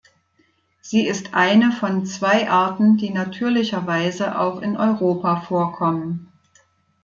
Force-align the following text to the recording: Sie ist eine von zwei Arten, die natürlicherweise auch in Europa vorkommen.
Sie 0.81 1.05
ist 1.05 1.35
eine 1.35 1.71
von 1.71 2.07
zwei 2.07 2.49
Arten, 2.49 2.97
die 2.97 3.11
natürlicherweise 3.11 4.39
auch 4.39 4.59
in 4.63 4.75
Europa 4.75 5.41
vorkommen. 5.41 6.31